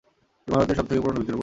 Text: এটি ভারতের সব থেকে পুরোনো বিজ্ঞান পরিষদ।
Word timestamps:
এটি 0.41 0.51
ভারতের 0.55 0.75
সব 0.79 0.85
থেকে 0.89 0.99
পুরোনো 1.03 1.17
বিজ্ঞান 1.19 1.29
পরিষদ। 1.29 1.39